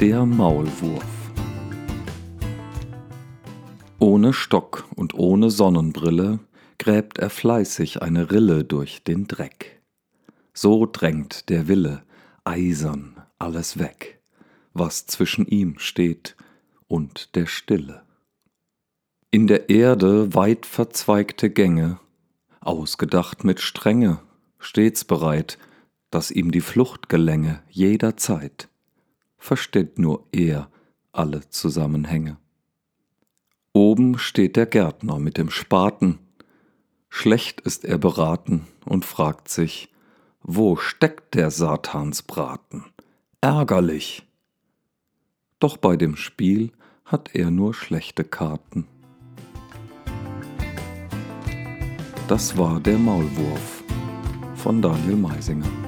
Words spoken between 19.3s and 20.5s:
In der Erde